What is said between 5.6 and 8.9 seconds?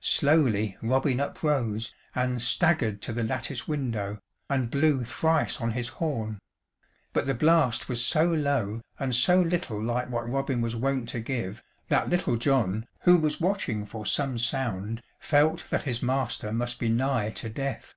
on his horn; but the blast was so low,